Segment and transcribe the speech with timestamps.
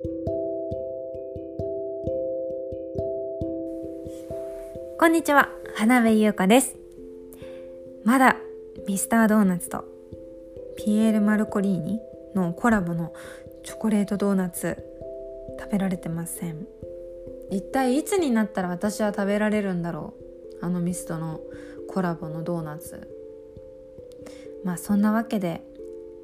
[0.00, 0.06] こ
[5.06, 6.76] んにちは花部優香です。
[8.04, 8.36] まだ
[8.86, 9.84] ミスタードーナツと
[10.76, 11.98] ピエール・マルコリーニ
[12.36, 13.12] のコラボの
[13.64, 14.76] チョコレートドーナツ
[15.58, 16.68] 食べられてません。
[17.50, 20.14] 一体いつになったら私は食べられるんだろ
[20.62, 21.40] うあのミストの
[21.88, 23.00] コラボのドーナツ。
[24.64, 25.64] まあそんなわけで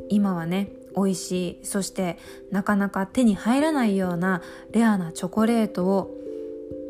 [0.08, 2.18] 今はね美味しいそして
[2.50, 4.42] なかなか手に入らないような
[4.72, 6.14] レアなチョコレートを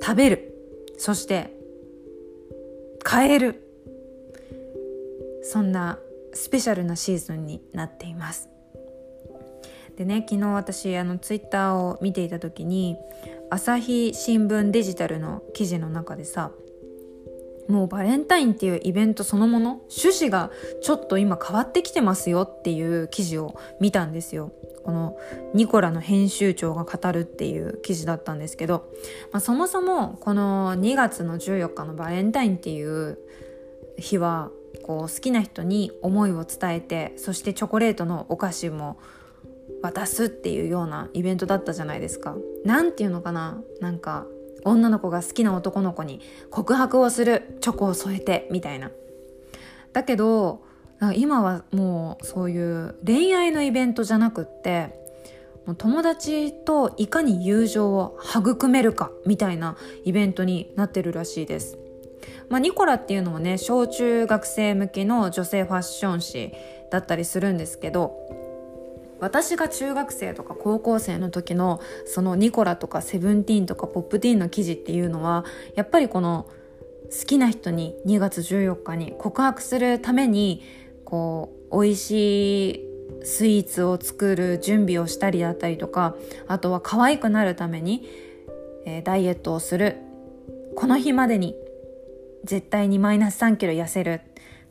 [0.03, 0.55] 食べる。
[0.99, 1.53] そして
[3.03, 3.61] 買える。
[5.43, 5.99] そんな
[6.33, 8.49] スペシャルなシーズンになっています。
[9.97, 12.97] でね昨日私あのツイッターを見ていた時に
[13.51, 16.51] 朝日新聞デジタルの記事の中でさ
[17.69, 20.51] もうバレンタインっていうイベントそのもの趣旨が
[20.83, 24.53] ちょっと今変わってきてますよっていう記事を見たんですよ
[24.85, 25.17] この
[25.55, 28.91] ニコラの編集長が語るっていう記事だったんですけど、
[29.33, 33.19] まあ、そもそもこの2月の14日のバレンタインっていう
[33.99, 34.51] 日は
[34.83, 38.99] こう好きな人に思いを伝えてそしてチョコレートのお菓子も
[39.83, 42.37] 渡すっていうようなイベントだったじゃないですか。
[42.65, 43.63] なんていうのかな？
[43.81, 44.27] なんか
[44.65, 46.21] 女の子が好きな男の子に
[46.51, 48.91] 告白をするチョコを添えてみたいな。
[49.93, 50.63] だけど
[51.15, 55.05] 今はもうそういう恋愛のイベントじゃなくって
[55.79, 61.79] 友達といかに友情を育めるかみたいなイベントになってるらしいです。
[62.49, 66.53] まあ、ニコラっていうのもね小中学生向けの女性ファッション誌
[66.91, 68.44] だったりするんですけど
[69.21, 75.45] 私が中学生とか高校生の時のそのニコラとかセブンティーンとかポップティーンの記事っていうのは
[75.77, 76.49] やっぱりこの
[77.11, 80.63] 好きな人に2月14日に告白するために
[81.05, 82.95] こう美味しい
[83.25, 86.15] スイーツを作る準備をしたりだったりとか
[86.49, 88.09] あとは可愛くなるために、
[88.85, 89.99] えー、ダイエットをする。
[90.77, 91.55] この日までに
[92.43, 94.21] 絶対にマイナス3キロ痩せる。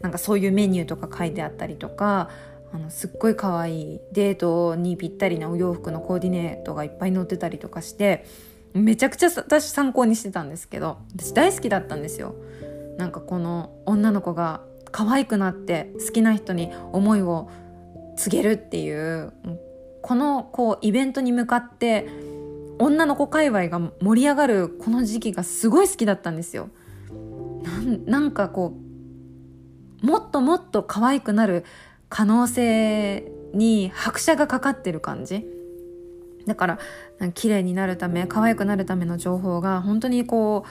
[0.02, 2.30] なんかそういうメニューとか書いてあったりとか
[2.73, 8.25] あのすっごい可愛いデートにぴったりなお洋服のコーディネートがいっぱい載ってたりとかして
[8.73, 12.34] めちゃくちゃ私参考にしてたんですけど私大好きだったんですよ
[12.97, 14.61] なんかこの女の子が
[14.91, 17.50] 可愛くなって好きな人に思いを
[18.17, 19.34] 告げるっていう
[20.01, 22.09] このこうイベントに向かって
[22.79, 26.69] 女の子界隈が盛り上がるこの時期がすごい好きだったんですよ。
[28.05, 28.73] なんかこ
[30.01, 31.63] うもっともっと可愛くなる
[32.13, 33.24] 可能性
[33.56, 35.47] に拍車がかかってる感じ。
[36.46, 36.79] だから
[37.34, 40.69] 綺麗になるため可愛くなるための情報が本当にこう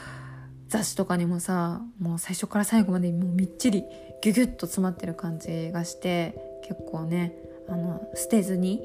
[0.68, 3.82] 雑誌とかにもさもう最初から最後までもうみっちり
[4.22, 6.36] ギュギュッと詰まってる感じがして
[6.68, 7.34] 結構ね
[7.68, 8.82] あの捨てずに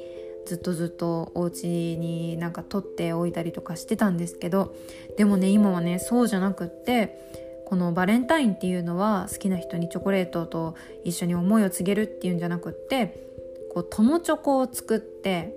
[0.47, 4.73] ずっとずっとお家になんか取っておいたりとかしてたんですけど
[5.17, 7.19] でもね今はねそうじゃなくって
[7.67, 13.27] このバレンタインっていうのは好きな人にチョコレートと一緒に思いを告げるっていうんじゃなくって
[13.73, 15.53] こう友チョコを作って、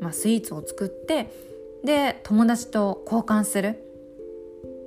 [0.00, 1.30] まあ、スイーツを作って
[1.84, 3.78] で友達と交換する。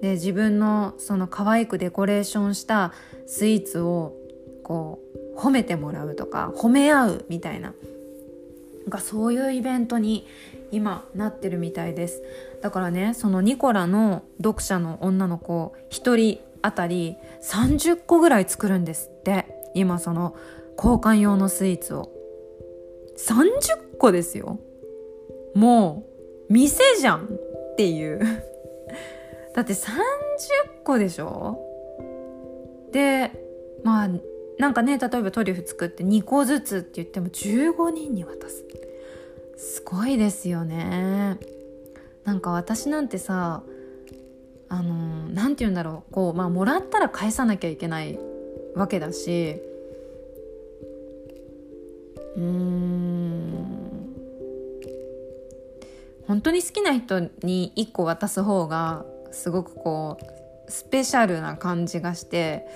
[0.01, 2.91] で自分のその可愛くデコレーションした
[3.28, 4.13] スイーツを
[4.61, 4.99] こ
[5.35, 7.73] う褒めてもらうとか褒め合うみたいな。
[8.84, 10.28] なんかそういうイベントに
[10.72, 12.22] 今なってるみたいです。
[12.61, 19.45] だからねそのニコラの読者の女の子1人あたり30個ぐらい作るんですって。
[19.73, 20.35] 今その
[20.75, 22.11] 交換用のスイーツを。
[23.17, 24.59] 30個ですよ。
[25.55, 26.05] も
[26.50, 28.19] う店じゃんっていう。
[29.55, 29.89] だって30
[30.83, 31.57] 個でしょ？
[32.91, 33.31] で
[33.84, 34.09] まあ
[34.59, 38.66] なんかね例えばトリュフ作って2個ずつって言っても15人に渡す。
[39.55, 41.38] すごいですよね。
[42.23, 43.63] なんか私なんてさ
[44.69, 46.13] あの何て言うんだろう。
[46.13, 48.19] こうまあもらったら返さなきゃいけない
[48.75, 49.61] わけだし。
[52.35, 53.47] うーん。
[56.28, 60.17] 本当に好きな人に1個渡す方がすごくこ
[60.67, 62.67] うスペシャルな感じがして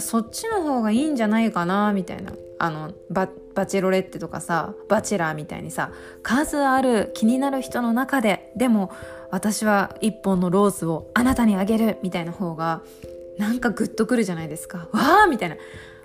[0.00, 2.32] そっちの方がいいんじゃないかなみたいな。
[2.58, 5.92] あのババチェロレッテとかさバチェラーみたいにさ
[6.22, 8.92] 数ある気になる人の中ででも
[9.30, 12.82] 私は一本のローズをあなたにあげるみたいな方が
[13.38, 14.88] なんかグッとくるじゃないですか。
[14.92, 15.56] わあみたいな。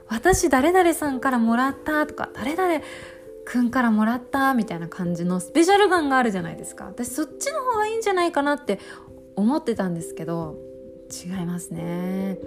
[0.07, 2.81] 私誰々さんからもらったとか誰々
[3.45, 6.85] くんからもらったみたいな感じのスペシャル感があるじゃないですか。
[6.85, 8.79] 私そっちの方がいいんじゃないかなって
[9.35, 10.55] 思ってたんですけど
[11.11, 12.37] 違いますね。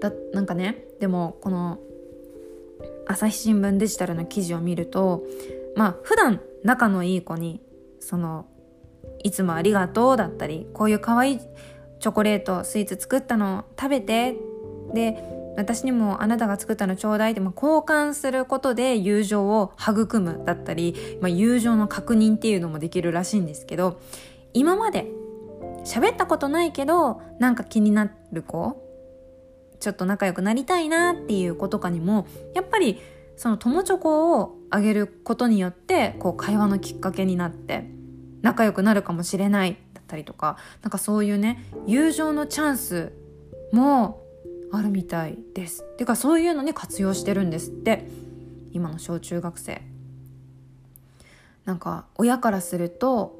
[0.00, 1.78] だなんかねでもこの
[3.06, 5.22] 朝日新聞デジタルの記事を見ると
[5.76, 7.60] まあ普段仲のいい子に
[8.00, 8.46] その
[9.22, 11.40] いつもありがとうだったりこういう可愛い
[12.00, 14.36] チョコレートスイーツ作ったの食べて
[14.92, 15.16] で
[15.56, 24.00] 私にもあなたが作ったのちょうだいって、交換することで友情を育むだったり、まあ、友情の確認っていうのもできるらしいんですけど
[24.54, 25.08] 今まで
[25.84, 28.82] 喋ったことないけどなんか気になる子
[29.80, 33.00] ちょっと仲良くなりたいなっていう子とかにもやっぱり
[33.36, 37.90] その友チョコをあげることによってこう会話のきっかけになって
[38.42, 43.12] 仲良くなるかもしれないだったりとかなんかそういうね友情のチャンス
[43.72, 44.22] も
[44.72, 45.84] あるみたいです。
[45.96, 48.08] てかそういうのに活用してるんですって
[48.72, 49.82] 今の小中学生。
[51.64, 53.38] なんか親からすると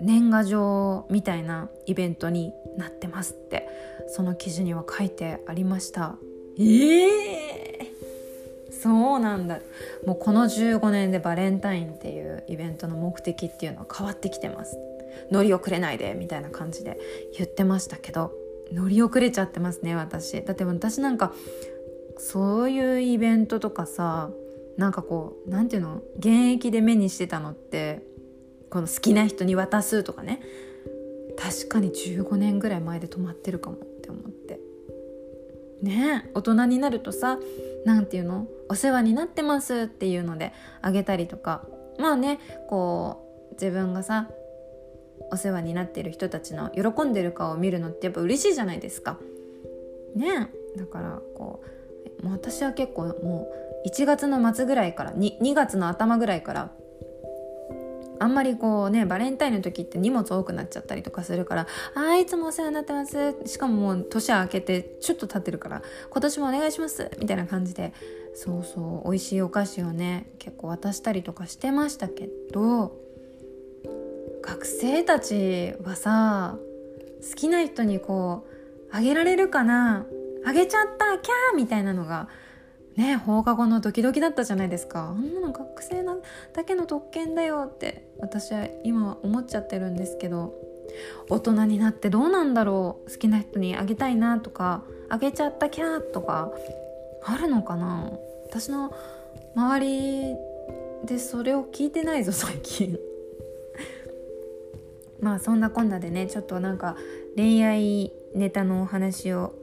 [0.00, 3.68] 年賀状みたいなイベントになってますって
[4.08, 6.16] その記事には書いてありました
[6.58, 7.08] え
[7.78, 7.93] えー、
[8.82, 9.60] そうなんだ。
[10.06, 14.78] もうこの15年でバレンタインっていうイベントの目的っていうのは変わってきてます。
[15.30, 16.98] 乗り遅れないでみたいな感じで
[17.36, 18.32] 言ってましたけど
[18.72, 20.42] 乗り遅れちゃってますね私。
[20.42, 21.32] だって私なんか
[22.18, 24.30] そういうイベントとかさ
[24.76, 26.02] なんかこう何て言うの？
[26.18, 28.02] 現役で目にしてたのって
[28.70, 30.40] この好きな人に渡すとかね。
[31.36, 34.60] 確かに15年ぐらい前で止まってるかもって思って。
[35.84, 37.38] ね大人になるとさ
[37.84, 38.46] 何て言うの？
[38.68, 40.52] お世話になってますっていうので
[40.82, 41.64] あげたりとか
[41.98, 44.28] まあねこう自分がさ
[45.30, 49.18] お世話になってる人たちの喜んでる顔を見るのってやっぱ嬉しいじゃないですか。
[50.16, 51.62] ねだからこ
[52.20, 53.48] うもう私は結構も
[53.84, 56.72] う1月の末ぐらいから 2, 2月の頭ぐらいから
[58.24, 67.92] あんまりこうねバレンタインの時って荷物多くなっちゃったりとかするから「あいつもお世話になってます」しかももう年明けてちょっと経ってるから「今年もお願いします」みたいな感じで
[68.34, 72.96] そうそう美味しいお菓子をね結構渡したりとかしてましたけど
[74.42, 76.56] 学生たちはさ
[77.30, 80.06] 好きな人にこうあげられるかな
[80.46, 82.28] あげちゃったキャーみたいなのが
[82.96, 85.08] ね放課後のドキドキだったじゃないですか。
[85.08, 86.16] あんなの学生な
[86.52, 90.54] だけの特権だよって私は今思っちゃってるんですけど
[91.28, 96.50] 大人になってどうなんだろう好きな人にあげたいなとかあげちゃったキャーとか
[97.24, 98.10] あるのかな。
[98.48, 98.94] 私の
[99.56, 100.36] 周り
[101.06, 102.98] でそれを聞いてないぞ最近。
[105.20, 106.96] まあそんなこんなでねちょっとなんか
[107.36, 109.54] 恋愛ネタのお話を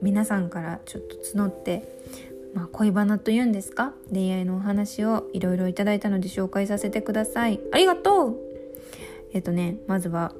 [0.00, 1.82] 皆さんからちょっと募って
[2.58, 3.92] まあ、恋バナというんですか？
[4.12, 7.60] 恋愛のお話をいろいろいただいたので紹介させてください。
[7.70, 8.36] ありがとう！
[9.32, 10.32] えっとねまずは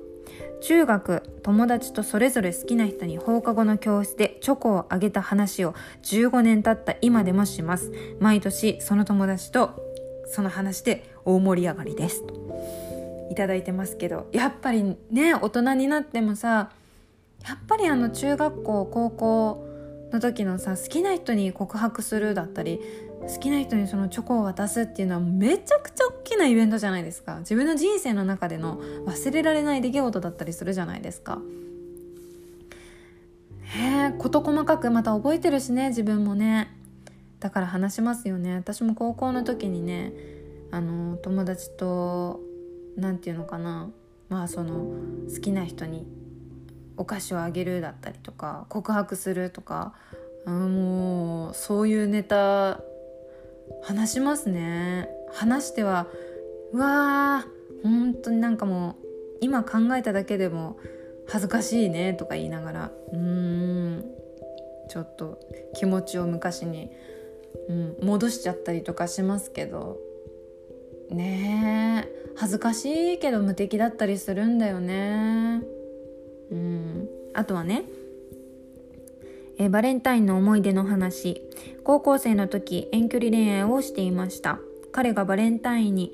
[0.60, 7.92] 中学友達とそれぞれ好きな人に放課後の教室でチョコをあげた話を15年経った今でもします。
[8.18, 9.80] 毎年その友達と
[10.26, 12.24] その話で大盛り上がりです。
[13.30, 16.72] いただいてますけどやっぱりね大人になってもさ
[17.46, 19.67] やっぱりあの中学校高校
[20.12, 22.80] の時のさ好きな人に告白するだったり
[23.22, 27.38] 好きな人にそのチョコを渡すっていうのはめちゃくちゃ大きなイベントじゃないですか。
[27.40, 31.40] 自分の人生の中での忘れられない出来事だったりするじゃないですか。
[33.62, 36.74] へえ事細かくまた覚えてるしね自分もね。
[37.40, 38.54] だから話しますよね。
[38.54, 40.12] 私も高校の時にね
[40.70, 42.40] あの友達と
[42.96, 43.90] 何て言うのかな。
[44.28, 44.92] まあその
[45.34, 46.06] 好きな人に
[46.98, 49.94] お菓子をあげるだったりとか告白するとか
[50.46, 52.80] もうそういうネタ
[53.82, 55.08] 話しますね。
[55.32, 56.06] 話しては
[56.72, 58.94] うわー本当になんかもう
[59.40, 60.78] 今考えただけでも
[61.28, 64.04] 恥ずかしいねとか言いながらうーん
[64.88, 65.38] ちょっと
[65.74, 66.90] 気持ちを昔に、
[67.68, 69.98] うん、戻しちゃったりとかしますけど
[71.10, 75.62] ねえ恥ずかしいけど無敵だったりするんだよね
[76.50, 77.08] うん。
[77.34, 77.84] あとはね
[79.58, 81.42] えバレンタインの思い出の話。
[81.84, 84.60] 高校生の時遠距離恋愛をしていました。
[84.92, 86.12] 彼がバレンタインに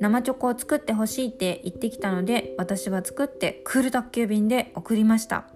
[0.00, 5.46] 生チョコを作ってほしいって言ってきたので私は作ってクール宅急便で送りました。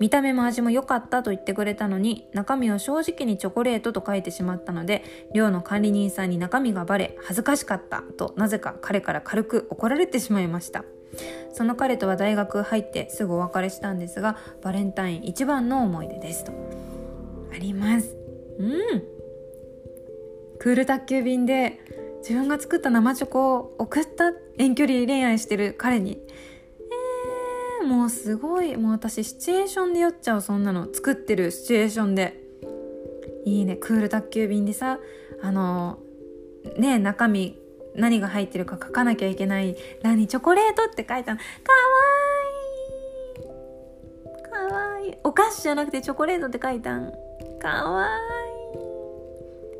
[0.00, 5.04] 見た目も味も良かったと言ってくれたのに中身を正直にチョコレートと書いてしまったので
[5.34, 10.84] 寮の管理人さんに中身がバレ恥ずかしかったとなぜか彼から軽く怒られてしまいました。
[11.52, 16.52] その彼とは大学入ってすぐお別れしたんですがバレンタイン一番の思い出ですと。
[17.52, 18.16] あります。
[18.58, 19.02] うん。
[20.58, 21.80] クール宅急便で
[22.18, 26.18] 自分が作った生チョコを送った遠距離恋愛してる彼に
[27.80, 32.48] えー、もうすごいもう私シチュエーションで酔っちゃうそんなの作ってるシチュエーションで。
[33.44, 34.98] いいねクール宅急便でさ
[35.40, 35.98] あの
[36.76, 37.56] ね中身
[37.98, 39.76] 何が入ってるか書かなきゃいけない。
[40.02, 41.38] 欄にチョコレートって書いたの。
[41.38, 41.48] かわ
[44.34, 44.68] いい。
[44.70, 45.14] かわいい。
[45.24, 47.12] お菓子じゃなくてチョコレートって書いたん。
[47.60, 48.08] かわい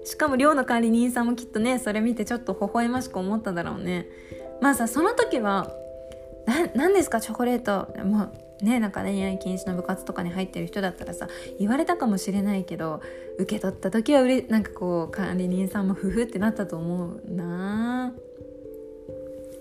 [0.05, 0.07] い。
[0.07, 4.07] しかも寮の管理人さんもきっとねそれ見てちょっと微笑ましく思っただろうね。
[4.61, 5.71] まあさその時は
[6.75, 7.21] 何ですか？
[7.21, 7.89] チョコレート。
[8.05, 13.01] もうねなんか恋愛禁止の部活とかに入ってる人だったらさ言われたかもしれないけど
[13.39, 18.13] 受け取った時はうれなんかこう管理人さんもふふってなったと思うな。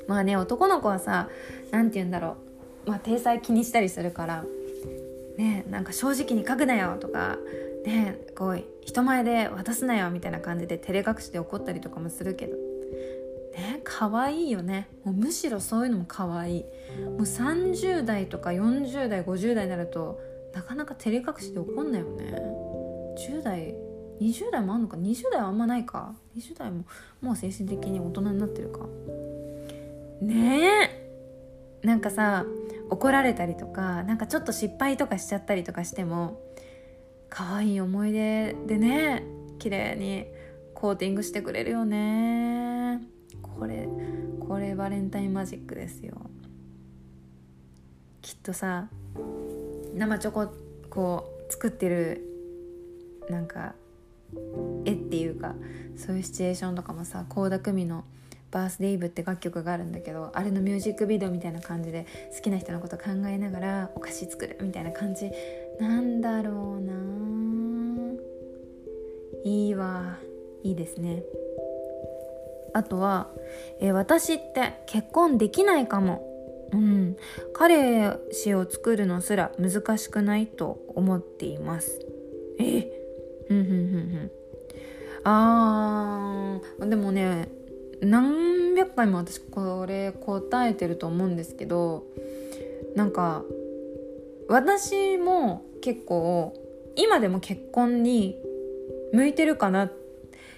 [0.08, 1.30] まあね男の子はさ
[1.72, 2.38] 何て言うんだろ
[2.86, 2.90] う。
[2.92, 4.46] まあ体裁気にしたりするから
[5.38, 7.38] ねなんか正直に書くなよとか
[7.86, 12.67] ねこう人前で渡すなよみたいな感じで照れ隠して怒ったりとかもするけど。
[13.58, 14.88] ね可愛いよね。
[15.04, 16.64] もうむしろそういうのも可愛い。
[16.64, 20.20] もう30代とか40代50代になると
[20.54, 22.34] なかなか照れ隠しで怒んないよね。
[23.18, 23.76] 10代
[24.22, 24.98] 20代もあんのか。
[24.98, 26.16] 20代はあんまないか。
[26.38, 26.86] 20代も
[27.22, 28.86] もう精神的に大人になってるか。
[30.22, 30.62] ね
[31.84, 31.88] え。
[31.88, 32.46] なんかさ
[32.90, 36.42] 怒られたりとかなんかちょっと失敗とかしちゃったりとかしても
[37.30, 39.24] 可愛い思い出でね
[39.60, 40.26] 綺麗に
[40.74, 42.67] コーティングしてくれるよね。
[43.58, 43.88] これ
[44.48, 46.16] これバレンタインマジックですよ。
[48.22, 48.90] きっとさ
[49.96, 50.54] 生チョコ
[50.90, 52.24] こう作ってる
[53.30, 53.74] なんか
[54.86, 55.56] 絵っていうか
[55.96, 58.04] そういうシチュエーションとかもさ倖田來未の
[58.52, 65.32] 「バースデイブ」って楽曲があるんだけどあれのミュージックビデオみたいな感じで好きな人のこと考えながらお菓子作るみたいな感じ。
[65.80, 66.94] なんだろうな
[69.44, 70.18] いいわ
[70.64, 71.24] いいですね。
[72.74, 73.30] あとは、
[73.80, 76.24] えー、私って結婚できないかも。
[76.74, 77.16] うん。
[77.54, 82.00] 彼氏を作るのすら難しくないと思っています。
[82.60, 82.92] え？
[83.50, 84.32] うんうんうんうん。
[85.24, 86.90] あー。
[86.90, 87.48] でもね
[88.02, 92.04] 何百回も私これ答えてると思うんですけど
[92.96, 93.44] なんか
[94.50, 96.54] 私も結構
[96.96, 98.38] 今でも結婚に
[99.14, 99.90] 向いてるかな。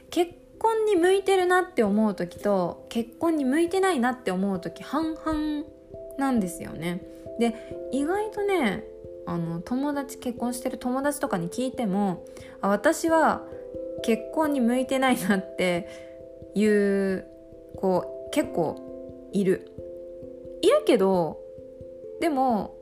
[0.10, 5.66] 結婚に向いてるなって思う時と結婚に向いてないなって思う時半々
[6.18, 7.02] なんですよね。
[7.40, 8.84] で意外とね
[9.26, 12.26] あの友達結婚してる友達とかに聞いても
[12.62, 13.44] あ私は
[14.04, 15.88] 結婚に向いてないなって
[16.56, 17.26] いう
[17.78, 19.72] こう結構いる。
[20.62, 21.40] いるけど
[22.20, 22.76] でも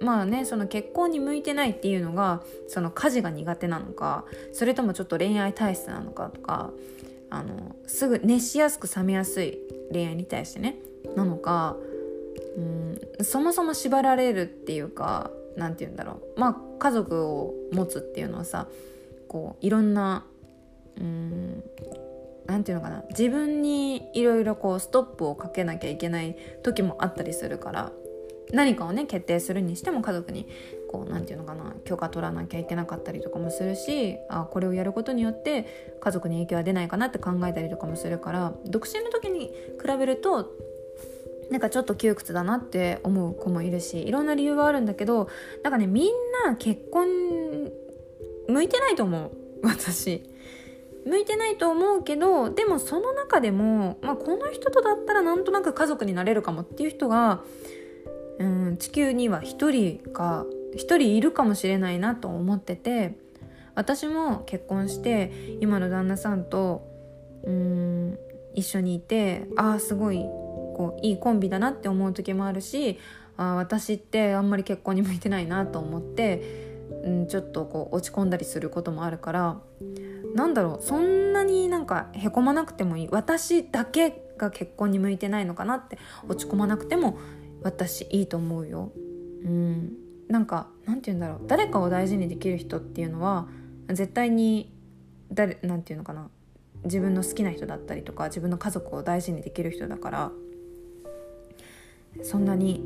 [0.00, 6.70] まあねその結婚に向いてないっていうのがその家事が苦手なのかそれともちょっと恋愛体質なのかとか
[7.30, 9.58] あのすぐ熱しやすく冷めやすい
[9.92, 10.76] 恋愛に対してね
[11.16, 11.76] なのか
[12.56, 16.40] うんそもそも縛られるっていうか何て言うんだろう。
[16.40, 18.68] まあ家族を持つっていうのはさ
[19.28, 20.24] こういろんな
[20.98, 21.64] うん
[22.46, 23.04] 何て言うのかな。
[23.10, 27.92] 自分にいろいろこうストップをかけなきゃいけない時もあったりするから
[28.52, 30.48] 何かをね決定するにしても家族に
[30.88, 39.48] こう何て言うのかな許可取らなきゃいけなかったりとかもするしあこれをやることによって家族に影響は出ないかなって考えたりとかもするから独身の時に
[39.80, 40.52] 比べると
[41.50, 45.28] なんかちょっと窮屈だなって思う子もいるしいろんな理由はあるんだけど
[45.62, 46.12] なんかねみん
[46.44, 47.06] な結婚
[48.48, 49.30] 向いてないと思う
[49.62, 50.22] 私。
[51.06, 57.44] 向いてないと思うけどでもその中でも、まあ、この人とだったらなんとなく家族になれるかもっていう人が
[58.38, 63.18] うん地球には1人か1人いるかもしれないなと思ってて
[63.74, 66.86] 私も結婚して今の旦那さんと
[67.44, 68.18] うん
[68.54, 70.24] 一緒にいてああすごい
[70.76, 72.98] こういいコンビだなって思う時もあるし
[73.36, 76.42] あ私ってあんまり結婚に向いてないなと思って、
[77.04, 79.60] うん、ちょっとこう落ち込んだりすることもあるから
[80.34, 83.08] なんだろうそんなになんかへこまなくてもいい。
[83.10, 87.18] 私だけが結婚に向いてないのかなって落ち込まなくても
[87.66, 88.92] 私いいと思うよ。
[89.44, 89.92] うん、
[90.28, 91.40] なんかなんて言うんだろう。
[91.48, 93.48] 誰かを大事にできる人っていうのは
[93.88, 94.72] 絶対に
[95.32, 96.28] 誰なんて言うのかな。
[96.84, 100.32] 自分の好きな人だったりとか自分の家族を大事にできる人だから。
[102.22, 102.82] そんなに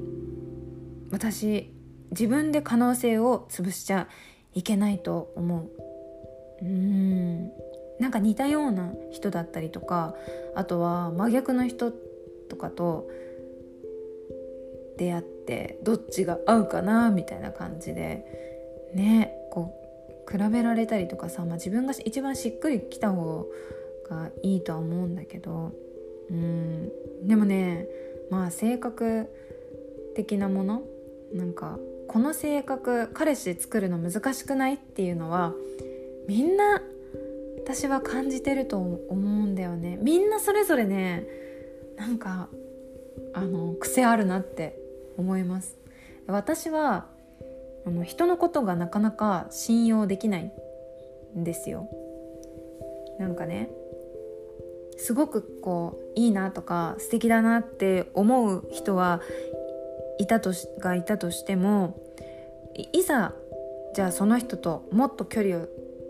[1.12, 1.72] 私
[2.10, 4.08] 自分で可能性を潰しちゃ
[4.54, 5.70] いけないと思
[6.60, 6.64] う。
[6.64, 7.50] うん。
[7.98, 10.14] なんか似たような人だったりとか
[10.54, 11.92] あとは真逆の人
[12.48, 13.10] とかと
[15.00, 19.74] 出会ってどっちが合うかなみたいな感じでねこ
[20.28, 23.46] う比べられたりとかさ、まあ、自分が一番しっくりきた方
[24.10, 25.72] がいいとは思うんだけど
[26.30, 26.92] うん
[27.26, 27.86] でもね
[28.30, 29.26] まあ性格
[30.14, 30.82] 的なもの
[31.32, 35.54] なんかこの性格彼氏作るの難しくないっていうのは
[36.28, 36.82] みんな
[37.64, 39.98] 私は感じてると思うんだよね。
[40.02, 41.26] みんなそれぞれね
[41.96, 42.48] なんか
[43.32, 44.79] あの癖あるなって
[45.20, 45.76] 思います。
[46.26, 47.06] 私は
[47.86, 50.52] あの人のことがなかなか信用できない
[51.36, 51.88] んですよ。
[53.18, 53.70] なんかね
[54.96, 59.20] すごくこういいなとか素敵だなって思う人は
[60.18, 61.98] いたとしがいたとしても
[62.92, 63.34] いざ
[63.94, 65.68] じゃあその人ともっと距離を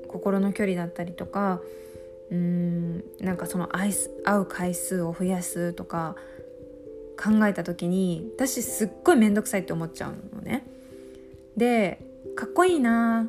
[0.08, 1.60] 心の距離だったりとか
[2.30, 3.92] うーんなんかその会
[4.40, 6.16] う回数を増やすとか
[7.22, 10.66] 考えた時に私すっごい面倒くさいって思っちゃうのね。
[11.56, 12.00] で
[12.34, 13.28] かっこいいな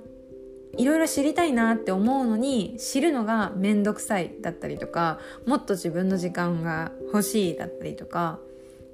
[0.77, 8.39] いろいろ知りたいなって思うのに知るのが面倒くさいだったりとかもっと自分の時間が欲しいだったりとか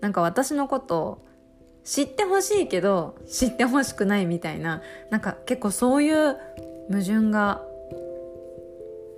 [0.02, 1.24] なんか私のこと
[1.84, 6.36] 知ってほしいけど知ってほしくないみたいななんか結構そういう
[6.90, 7.62] 矛盾が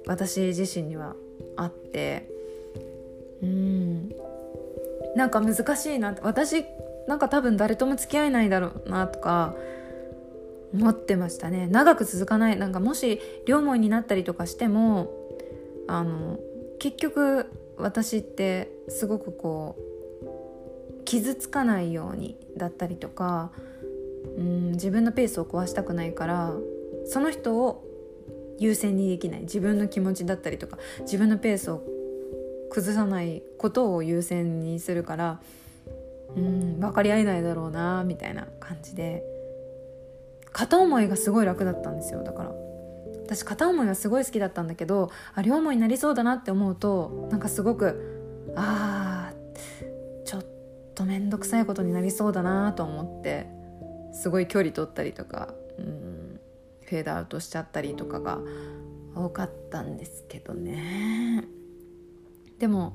[0.05, 1.15] 私自身には
[1.55, 2.27] あって
[3.41, 4.11] うん
[5.15, 6.65] なんか難しいな私
[7.07, 9.55] なんか多分誰とも付き合えないだろうなとか
[10.73, 11.67] 思ってましたね。
[11.67, 15.11] 長く続かないなんかもし両思いになったりとかしても
[15.87, 16.37] あの
[16.77, 23.51] 結局私ってすごくこう傷つかないようにだったりとか
[24.37, 26.53] うん自分のペースを壊したくないから
[27.05, 27.83] その人を
[28.59, 29.41] 優先にできない。
[29.41, 31.81] 自分の気持ちだったりとか自分のペースを
[32.69, 35.39] 崩さないことを優先にするから
[36.35, 39.23] うん分かり合えないだろうなみたいな感じで。
[40.51, 42.23] 片思いがすごい楽だったんですよ。
[42.23, 42.51] だから
[43.25, 50.45] 私片思いはすごい好きだったんだけどあ両思いになりそうだなって思うとなんかすごくあーちょっ
[50.95, 53.47] と面倒くさいことになりそうだなと思って
[54.13, 56.39] すごい距離取ったりとかうん
[56.81, 58.39] フェードアウトしちゃったりとかが
[59.15, 61.45] 多かったんですけどね。
[62.59, 62.93] でも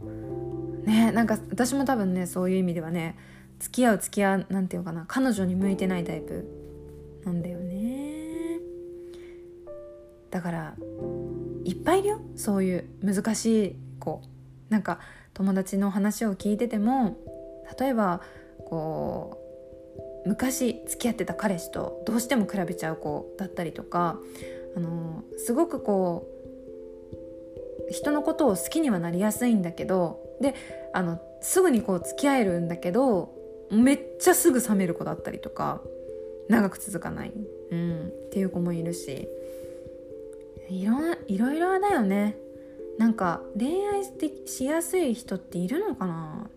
[0.85, 3.17] ねなんか私も多分ねそういう意味ではね
[3.59, 6.45] 付き合う付き合うなんていうかな彼女に向いてないタイプ
[7.25, 8.59] なんだよね。
[10.31, 10.75] だから
[11.65, 14.23] いっぱいいるよそういう難しい子。
[14.69, 14.99] なんか
[15.35, 17.17] 友達の話を聞いてても
[17.79, 18.21] 例えば
[18.67, 19.39] こ
[20.25, 24.19] う昔付き合ってた彼氏とどうしても比べちゃう子だったりとか
[24.77, 26.34] あのすごくこう
[27.91, 30.55] 人のことを好きにはなりやすいんだけどで
[30.93, 33.35] あのすぐにこう付き合えるんだけど
[33.71, 35.81] めっちゃすぐ冷める子だったりとか
[36.49, 37.33] 長く続かない、
[37.71, 39.29] うん、っていう子もいるし
[40.69, 42.37] いろいろいろだよね。
[42.99, 44.05] なんか恋愛
[44.47, 46.49] しやすい人っているのかな？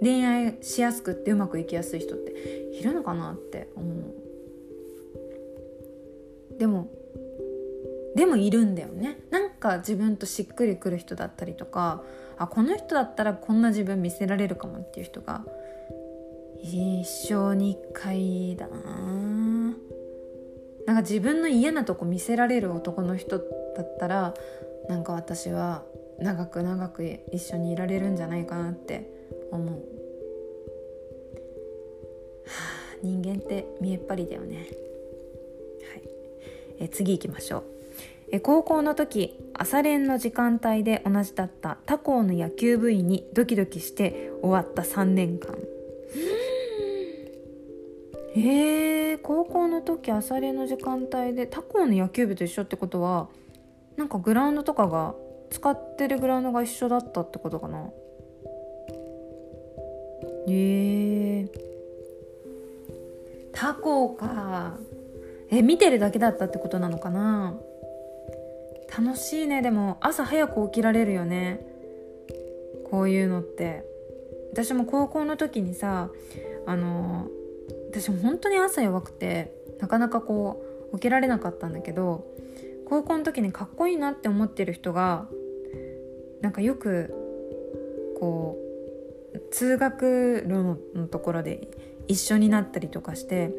[0.00, 2.32] 恋愛しやすくってうまくいきやすい人って
[2.72, 3.84] いるのかなって思
[6.56, 6.58] う。
[6.58, 6.88] でも
[8.14, 9.18] でもいるんだよね。
[9.30, 12.02] なんか自分としっくりくる人だったりとか
[12.36, 15.44] あこの人だったらこんな自分見せられるかもっていう人が
[16.62, 19.74] 一生に一回だな。
[20.86, 23.44] なんか自分の嫌なとこ見せられる男の人だ
[23.82, 24.34] ったら
[24.88, 25.82] なんか私は
[26.18, 29.10] 長く長く一緒にいられるんじゃないかなって
[29.50, 29.78] 思う、は
[32.46, 34.56] あ、人間って見えっ張りだよね。
[34.56, 34.68] はい。
[36.80, 37.73] え次行きましょう。
[38.40, 45.56] 高校の時朝練の時間帯で同じだった他校の野球部員にドキドキして終わった3年間。
[48.36, 53.28] へえ高校の時朝練の時間帯で他校の野球部と一緒ってことは
[53.96, 55.14] なんかグラウンドとかが
[55.50, 57.90] 使ってるグラウンドが一緒だったってことかな。
[60.48, 61.48] へえ
[63.52, 64.78] 他校か。
[65.50, 67.54] え見てるだけだったってことなのかな
[68.96, 69.62] 楽しいね。
[69.62, 71.60] でも朝早く起きられるよね。
[72.90, 73.84] こういうのって。
[74.54, 76.10] 私も高校の時にさ
[76.64, 77.26] あの
[77.90, 82.24] 私本当に朝弱くてなかなかこう起きられなかったんだけど
[82.88, 85.26] 高校の時にかっこいいなって思ってる人が
[86.40, 87.12] なんかよく
[88.20, 88.56] こ
[89.34, 91.68] う通学路のところで
[92.06, 93.50] 一緒になったりとかして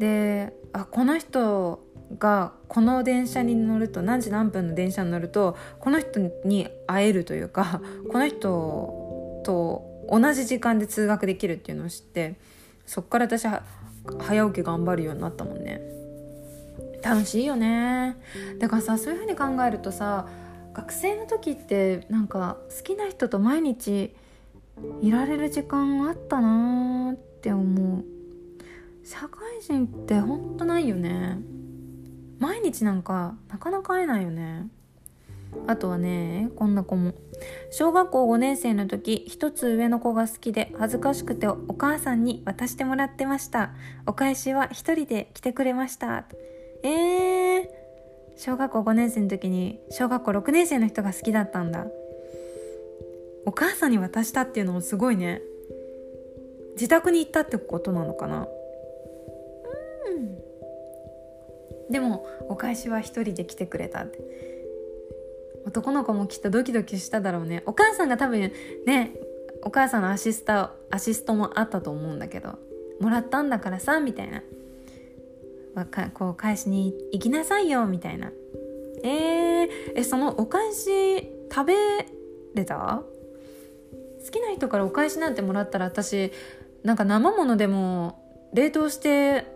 [0.00, 1.78] であこの人
[2.18, 8.38] がこの電車に乗ると何時何分の電車に乗るとこの人に会えるというかこの人
[9.44, 12.36] と同じ時間で通学できるっていうのを知って
[12.86, 13.62] そっから私は
[14.18, 15.80] 早起き頑張るようになったもんね。
[17.02, 18.16] 楽しいよね。
[18.58, 20.26] だからさそういう風に考えるとさ
[20.72, 24.14] 学生の時ってなんか好きな人と毎日
[25.00, 28.04] いられる時間あったなーって思う。
[29.04, 31.38] 社会人ってほんとないよね。
[32.42, 34.66] 毎日なんかなかなか会えないよね。
[35.68, 37.14] あとはねこんな子も。
[37.70, 43.70] 小学校5年生の時一つ上の子が好きで恥ずかしくてお母さんに渡してもらってました。
[44.06, 46.24] お返しは一人で来てくれました。
[46.82, 47.68] えー、
[48.36, 51.86] 小学校5年生の時に小学校6年生の人が好きだったんだ。
[53.46, 55.42] お母さんに渡したっていうのもすごいね。
[56.74, 58.48] 自宅に行ったってことなのかな。
[60.08, 60.51] うん。
[61.92, 64.18] でもお返しは一人で来てくれたって。
[65.64, 67.62] 男の子もきっとドキドキしただろうね。
[67.66, 68.50] お母さんが多分
[68.84, 69.12] ね
[69.62, 72.58] お母さんのアシスタアシストもあったと思うんだけど
[73.00, 74.42] もらったんだからさみたいな。
[76.14, 78.32] こう返しに行きなさいよみたいな。
[79.04, 81.74] えー、えそのお返し食べ
[82.54, 83.02] れた？
[84.24, 86.32] 好きな人からお返しなんてもらったら私
[86.82, 89.46] なんか生ものでも冷凍して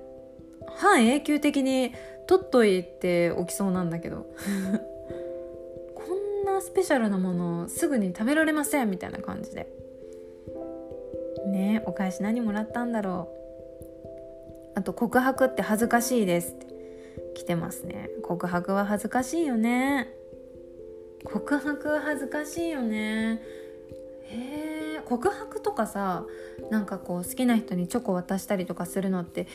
[0.77, 1.93] 半永久的に
[2.27, 4.27] 取っといておきそうなんだけど。
[5.95, 9.69] こんなスペシャルなものすぐに食べられませんみたいな感じで。
[11.47, 13.29] ねお返し何もらったんだろ
[14.75, 14.79] う。
[14.79, 16.67] あと告白って恥ずかしいですって。
[17.35, 18.11] 来てますね。
[18.23, 20.09] 告白は恥ずかしいよね。
[21.25, 23.43] 告白は恥ずかしいよね。
[24.29, 26.25] へえ告白とかさ
[26.71, 29.47] なんかこう好きな人にチョコ渡したりとかするのって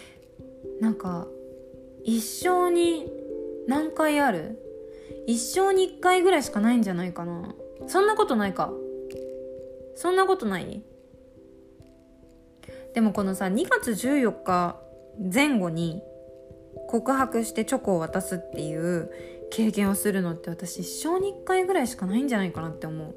[0.79, 1.27] なんか
[2.04, 3.12] 一生に
[3.68, 4.60] 何回ある？
[5.28, 7.54] 一生に一回ぐらいしかないんじゃないかな。
[7.88, 8.72] そんなことないか。
[9.96, 10.82] そんなことない？
[12.94, 14.78] でもこのさ2月14日
[15.32, 16.02] 前後に
[16.88, 19.12] 告白してチョコを渡すっていう
[19.52, 23.16] 経験をするのって私一生に一回ぐらいしかないんじゃないかなって思う。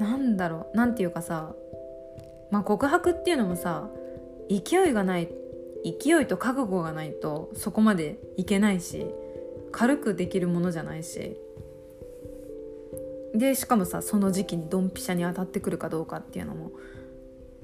[0.00, 0.76] なんだろう？
[0.76, 1.54] なんていうかさ
[2.50, 3.88] まあ告白っていうのもさ
[4.48, 5.28] 勢いがない
[5.92, 9.06] 勢いと覚悟がないとそこまでいけないし
[9.72, 11.36] 軽くできるものじゃないし。
[13.34, 16.70] でしかもさその時期にドンピシャに当たってくるかどうかっていうのも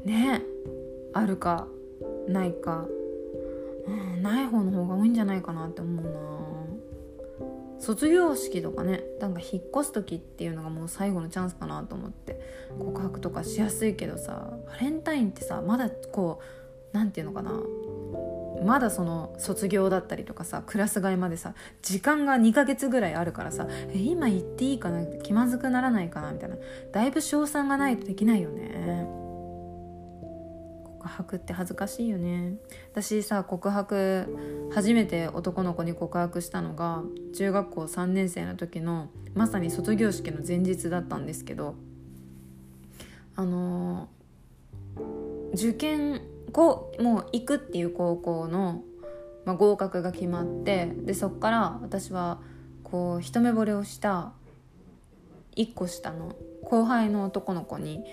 [0.04, 0.42] ね
[1.14, 1.66] あるか
[2.28, 2.87] ないか、
[3.87, 6.42] うん、ない方の方が多いんじゃないかなって思うな。
[7.80, 12.40] 卒業式とかねなんか引っ越す時っていうのがもう最後のチャンスかなと思って
[12.78, 16.62] 告白とかしやすいけどさバレンタインってさまだこう
[16.92, 17.52] 何て言うのかな。
[18.64, 26.57] まだその卒業だったりとかさクラス替えまでさ時間が2ヶ月ぐらいあるからさえ今言っていいかな気まずくならないかなみたいな。
[26.92, 29.07] だいぶ賞賛がないとできないよね。
[30.85, 32.55] 告白って恥ずかしいよね。
[32.92, 37.02] 私さ告白初めて男の子に告白したのが
[37.35, 41.74] 中学校3年生の時のまさに卒業式の前日だったんですけど
[43.35, 44.09] あの
[45.55, 46.20] 受験
[46.52, 48.83] こうもう行くっていう高校の、
[49.44, 52.40] まあ、合格が決まってでそっから私は
[52.85, 54.33] こう一目惚れをした
[55.57, 58.05] 1個下の後輩の男の子に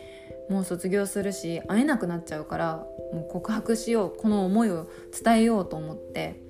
[0.50, 4.89] もう卒業するし会えなくなっちゃうからもう告白しようこの思いを
[5.24, 6.50] 伝えようと思って。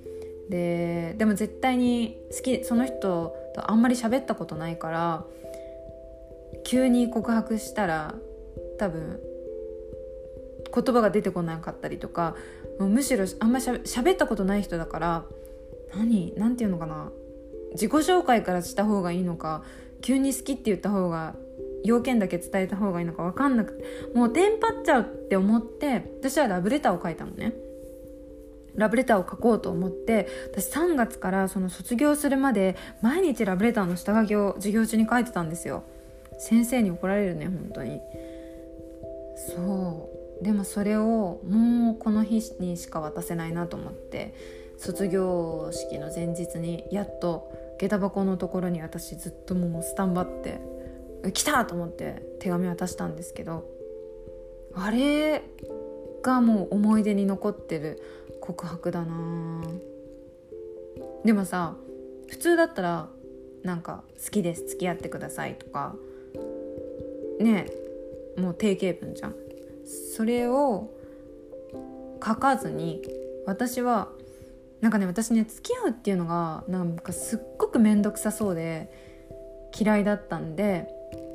[0.50, 5.24] ででも絶対に好きその人とあんまり喋ったことないから
[6.64, 8.16] 急に告白したら
[8.76, 9.20] 多分
[10.74, 12.36] 言葉が出てこなかったりとか
[12.78, 15.24] むしろあんまりしゃ喋ったことない人だから
[15.94, 17.10] 何何て言うのかな
[17.72, 19.62] 自己紹介からした方がいいのか
[20.00, 21.34] 急に好きって言った方が
[21.84, 27.54] 要件だけ伝えた方がいいのか分かんなくてもうテンパっちゃうって思って私はラブレターを書いたのね。
[28.76, 35.82] ラブレターを書こうと思って私3月からその卒業するまで毎日ラブレターの下書きを授業中に書いてたんですよ。
[36.38, 38.00] 先生に怒られるね本当に。
[39.36, 40.19] そう。
[40.42, 44.34] でもそれをもうこの日にしか渡せないなと思って
[44.78, 50.60] 卒業式の前日にやっと下駄箱のところに私ずっともうスタンバって
[51.32, 53.68] 来たと思って手紙渡したんですけど
[54.74, 55.42] あれ
[56.22, 58.02] がもう思い出に残ってる
[58.40, 59.62] 告白だな。
[61.24, 61.76] でもさ
[62.28, 63.08] 普通だったら
[63.62, 65.94] なんか「好きです付き合ってください」とか
[67.38, 67.66] ね
[68.38, 69.49] もう定型文じゃん。
[69.90, 70.90] それを
[72.24, 73.02] 書かずに
[73.46, 74.08] 私は
[74.80, 78.90] なんかね私ね付き合うっていうのがなんかすっごく面倒くさそうで
[79.78, 80.88] 嫌いだったんで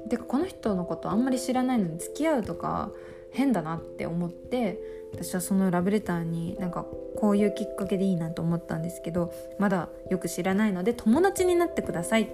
[0.07, 2.91] でこの人のことあんまり知らないのに付き合うとか
[3.31, 4.79] 変だなって思って
[5.13, 6.85] 私はそのラブレターになんか
[7.17, 12.29] こういうきっかけでいいなと思ったんですけどまだよく知らないので友達になってください。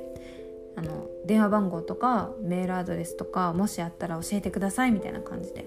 [0.75, 5.65] あの電話番号とかメールアドレスとかもしあったら教えてくださいみたいな感じで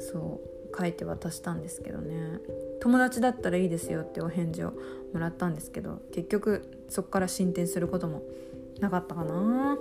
[0.00, 0.40] そ
[0.72, 2.38] う書いて渡したんですけどね。
[2.80, 4.72] 友達だったらいいですよってお返事を
[5.12, 8.22] もらったんですけど結局そこから進展することも
[8.80, 9.76] なかったかな。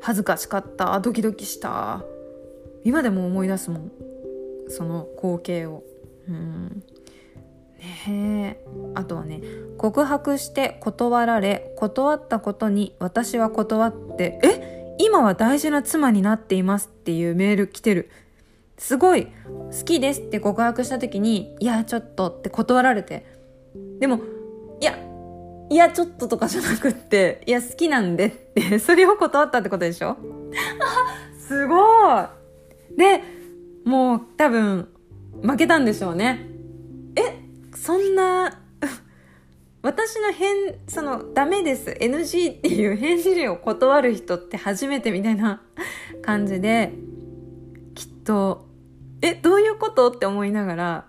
[0.00, 0.98] 恥ずかしかった。
[1.00, 2.04] ドキドキした。
[2.84, 3.92] 今でも思い出すもん。
[4.68, 5.82] その光景を。
[6.28, 6.82] うん。
[8.06, 8.58] ね
[8.94, 9.42] あとはね
[9.76, 14.96] 告白して断られ断ったことに私は断ってえ？
[14.98, 18.08] 今は大事な妻になっていますっていうメール来てる。
[18.76, 23.24] すごい好きですって告白した時にいやちょっとって断られて。
[23.98, 24.20] でも
[24.80, 24.98] いや
[25.70, 30.10] いやちょっととかじゃなくっていや好きなんでってそれを断ったってことでしょ？
[30.10, 30.16] あ
[31.38, 31.76] すご
[32.20, 32.24] い。
[32.96, 33.22] で
[33.84, 34.88] もう多分
[35.42, 36.46] 負けたんでしょうね。
[37.16, 37.40] え
[37.76, 38.60] そんな
[39.82, 41.90] 私の返そのダメです。
[41.90, 45.62] NG っていう返事を断る人って初めてみたいな
[46.22, 46.92] 感じで。
[48.24, 48.66] と
[49.22, 51.04] えどういうことって思いながら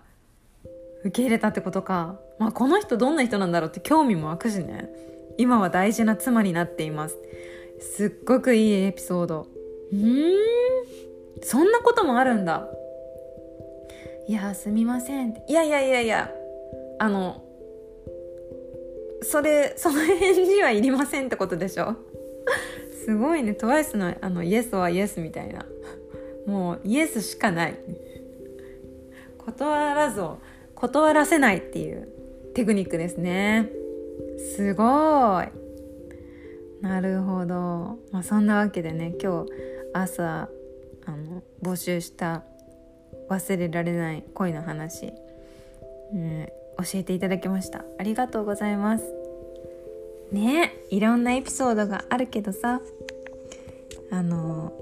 [1.04, 4.88] 受け入れたってことか、まあ、この人どんな人なんだろうって興味も湧くしね。
[5.38, 7.18] 今は大事な妻になっています。
[7.78, 9.46] すっごくいいエピソード。
[9.92, 10.32] うん。
[11.42, 12.66] そんなこともあるんだ。
[14.28, 16.32] いやすみませんいやいやいやいや。
[16.98, 17.44] あの
[19.22, 21.96] それその返事はいりませんってことでしょ。
[23.04, 23.52] すごいね。
[23.52, 25.66] TWICE のあのイエスはイエスみたいな。
[26.46, 27.74] もうイエスしかない。
[29.38, 30.38] 断らずを
[30.74, 32.08] 断らせないっていう
[32.54, 33.70] テクニックですね。
[34.56, 35.66] すごい。
[36.82, 39.50] なるほど、まあ、そんなわけでね今日
[39.94, 40.48] 朝
[41.06, 42.42] あの募集した
[43.30, 45.12] 忘れられない恋の話、
[46.12, 46.46] うん、
[46.78, 47.84] 教えていただきました。
[47.98, 49.04] ありがとうございます。
[50.32, 52.80] ねいろんなエピソードがあるけどさ
[54.10, 54.72] あの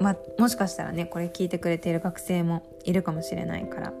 [0.00, 3.92] まあもしかしたらねこれ聞いてくれている学生もいるかもしれないから。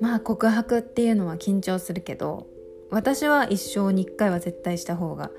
[0.00, 2.46] まあ告白っていうのは緊張するけど
[2.90, 5.30] 私は一生に一回は絶対した方が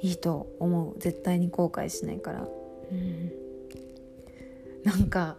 [0.00, 0.98] いいと思う。
[0.98, 2.48] 絶対に後悔しないから。
[2.92, 3.32] うん。
[4.84, 5.36] なんか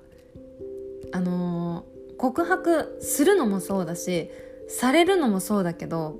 [1.12, 4.30] あのー、告白するのもそうだし
[4.67, 6.17] されるのもそうだけど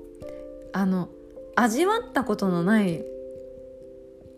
[0.72, 1.08] あの
[1.54, 3.04] 味わったことのない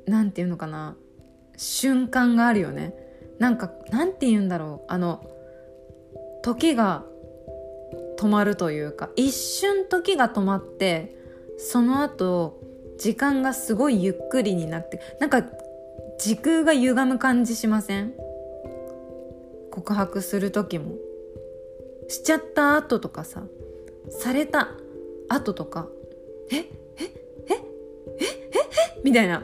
[0.07, 0.97] なんていうのかな。
[1.63, 2.95] 瞬間があるよね。
[3.39, 4.93] なんかなんて言うんだろう。
[4.93, 5.21] あの
[6.43, 7.05] 時が
[8.19, 11.17] 止まるというか一瞬時が止まって
[11.59, 12.61] その後
[12.99, 15.45] 時間がすごいゆっくりになってなんか
[16.19, 18.13] 時空が歪む感じしません？
[19.71, 20.93] 告白する時も。
[22.09, 23.45] しちゃった後とかさ
[24.11, 24.71] された
[25.29, 25.89] 後とか
[26.51, 27.05] ええええ
[28.19, 29.43] ええみたいな。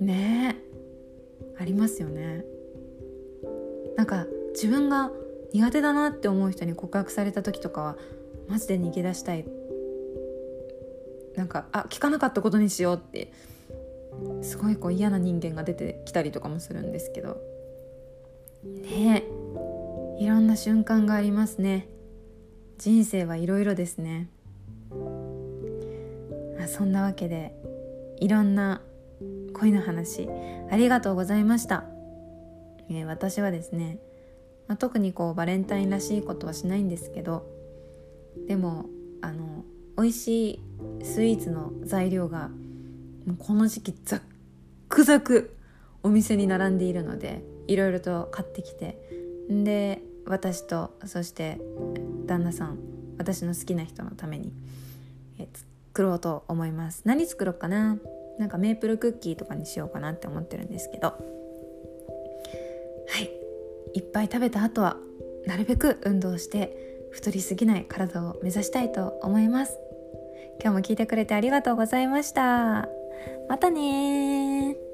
[0.00, 0.66] ねえ。
[1.58, 2.44] ありますよね。
[3.96, 5.10] なんか自分が
[5.52, 7.96] 苦手だなって思う人に告白された時とかは
[8.48, 9.46] マジで逃げ出したい。
[11.34, 13.32] なんかあ聞かなかったことにしようって
[14.42, 17.40] すごいこう嫌な人間が出てきたりとかもするんですけど。
[18.64, 19.24] ね
[20.18, 20.22] え。
[20.22, 21.88] いろんな瞬間がありますね。
[22.78, 24.28] 人生はいろいろですね。
[26.60, 27.54] あそんなわけで
[28.18, 28.80] いろんな
[29.56, 30.28] 恋の話。
[30.70, 31.84] ありがとうございました、
[32.90, 33.98] えー、私はですね、
[34.68, 37.46] まあ、特にこうバレンタインらしいことはしないんですけど
[38.48, 38.86] でも
[39.22, 39.64] あの
[39.96, 42.48] 美味しいスイーツの材料が
[43.26, 44.20] もうこの時期ザッ
[44.88, 45.56] クザク
[46.02, 48.98] お店に並んでいるのでいろいろと買ってきて
[49.48, 51.58] で私とそして
[52.26, 52.78] 旦那さん
[53.18, 54.52] 私の好きな人のために
[55.96, 57.02] 作ろうと思います。
[57.06, 57.96] 何作ろうかな？
[58.38, 61.08] なんかメープルクッキーとかにしようかなって思ってるんですけど。
[61.08, 61.14] は
[63.20, 63.30] い。
[63.94, 64.96] いっぱい食べた後は
[65.46, 66.76] なるべく運動して
[67.10, 69.78] 太りすぎない体を目指したいと思います。
[70.60, 72.88] 今日も聞いてくれてありがとうございました。
[73.48, 74.85] またね